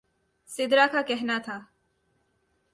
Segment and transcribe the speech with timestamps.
[0.49, 1.59] سدرا کا کہنا تھا